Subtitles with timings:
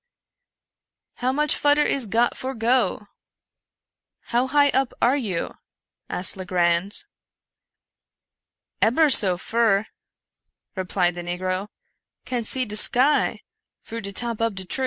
[1.21, 3.05] "How much fudder is got for go?""
[4.33, 5.53] How high up are you?"
[6.09, 7.03] asked Legrand."
[8.81, 9.85] Ebber so fur,"
[10.75, 11.67] replied the negro;
[11.97, 13.41] '* can see de sky
[13.83, 14.79] fru de top ob de tree."